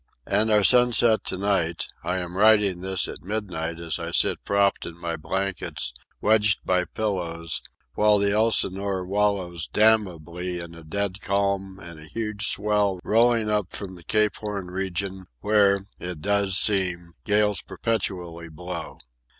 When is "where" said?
15.41-15.85